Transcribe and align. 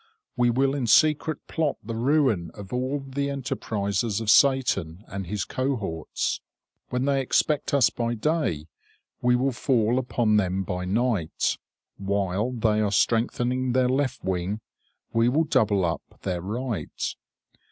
We 0.35 0.49
will 0.49 0.73
in 0.73 0.87
secret 0.87 1.45
plot 1.47 1.77
the 1.83 1.95
ruin 1.95 2.49
of 2.55 2.73
all 2.73 3.01
the 3.07 3.29
enterprises 3.29 4.19
of 4.19 4.31
Satan 4.31 5.03
and 5.07 5.27
his 5.27 5.45
cohorts. 5.45 6.41
When 6.89 7.05
they 7.05 7.21
expect 7.21 7.71
us 7.71 7.91
by 7.91 8.15
day, 8.15 8.65
we 9.21 9.35
will 9.35 9.51
fall 9.51 9.99
upon 9.99 10.37
them 10.37 10.63
by 10.63 10.85
night. 10.85 11.55
While 11.97 12.49
they 12.51 12.81
are 12.81 12.91
strengthening 12.91 13.73
their 13.73 13.89
left 13.89 14.23
wing, 14.23 14.59
we 15.13 15.29
will 15.29 15.43
double 15.43 15.85
up 15.85 16.01
their 16.23 16.41
right. 16.41 17.15